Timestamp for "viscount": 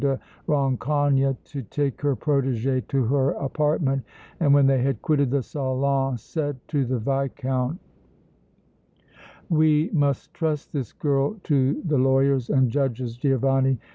6.97-7.77